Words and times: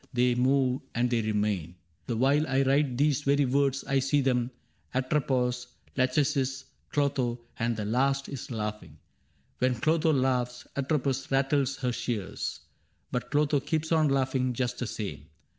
They 0.13 0.33
move 0.33 0.81
and 0.95 1.11
they 1.11 1.21
remain. 1.21 1.75
The 2.07 2.17
while 2.17 2.47
I 2.47 2.63
write 2.63 2.97
These 2.97 3.21
very 3.21 3.45
words 3.45 3.83
I 3.83 3.99
see 3.99 4.21
them,— 4.21 4.49
Atropos, 4.95 5.67
Lachesis, 5.95 6.65
Clotho; 6.89 7.39
and 7.59 7.77
the 7.77 7.85
last 7.85 8.27
is 8.27 8.49
laughing: 8.49 8.97
When 9.59 9.75
Clotho 9.75 10.11
laughs, 10.11 10.65
Atropos 10.75 11.29
rattles 11.29 11.75
her 11.81 11.91
shears; 11.91 12.61
But 13.11 13.29
Clotho 13.29 13.59
keeps 13.59 13.91
on 13.91 14.09
laughing 14.09 14.53
just 14.53 14.79
the 14.79 14.87
same. 14.87 15.27